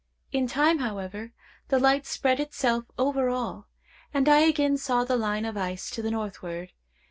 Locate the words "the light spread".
1.67-2.39